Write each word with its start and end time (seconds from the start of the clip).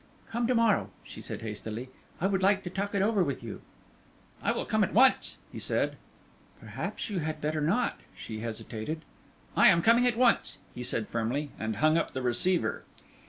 "Come 0.31 0.47
to 0.47 0.55
morrow," 0.55 0.89
she 1.03 1.21
said, 1.21 1.43
hastily. 1.43 1.89
"I 2.19 2.25
would 2.25 2.41
like 2.41 2.63
to 2.63 2.71
talk 2.71 2.95
it 2.95 3.03
over 3.03 3.23
with 3.23 3.43
you." 3.43 3.61
"I 4.41 4.51
will 4.51 4.65
come 4.65 4.83
at 4.83 4.95
once," 4.95 5.37
he 5.51 5.59
said. 5.59 5.95
"Perhaps 6.59 7.11
you 7.11 7.19
had 7.19 7.39
better 7.39 7.61
not," 7.61 7.99
she 8.17 8.39
hesitated. 8.39 9.03
"I 9.55 9.67
am 9.67 9.83
coming 9.83 10.07
at 10.07 10.17
once," 10.17 10.57
he 10.73 10.81
said, 10.81 11.07
firmly, 11.09 11.51
and 11.59 11.75
hung 11.75 11.97
up 11.97 12.13
the 12.13 12.23
receiver. 12.23 12.83